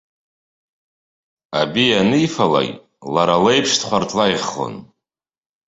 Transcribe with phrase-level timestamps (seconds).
[1.59, 2.69] Абиа анифалак,
[3.13, 4.75] лара леиԥш дхәырҭлаӷьхон.